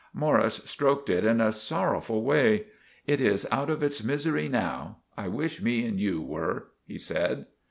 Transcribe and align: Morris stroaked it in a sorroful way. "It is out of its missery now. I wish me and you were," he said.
Morris 0.15 0.55
stroaked 0.65 1.11
it 1.11 1.23
in 1.23 1.39
a 1.39 1.51
sorroful 1.51 2.23
way. 2.23 2.65
"It 3.05 3.21
is 3.21 3.47
out 3.51 3.69
of 3.69 3.83
its 3.83 4.01
missery 4.01 4.49
now. 4.49 4.97
I 5.15 5.27
wish 5.27 5.61
me 5.61 5.85
and 5.85 5.99
you 5.99 6.23
were," 6.23 6.69
he 6.87 6.97
said. 6.97 7.45